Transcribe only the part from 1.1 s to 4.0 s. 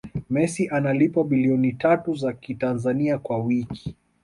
bilioni tatu za kitanzania kwa wiki